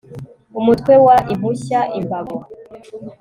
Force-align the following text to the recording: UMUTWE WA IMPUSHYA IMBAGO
UMUTWE 0.59 0.93
WA 1.05 1.17
IMPUSHYA 1.33 1.79
IMBAGO 1.99 2.35